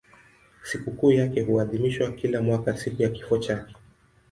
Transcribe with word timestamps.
Sikukuu 0.63 1.11
yake 1.11 1.41
huadhimishwa 1.41 2.11
kila 2.11 2.41
mwaka 2.41 2.77
siku 2.77 3.01
ya 3.01 3.09
kifo 3.09 3.37
chake. 3.37 3.75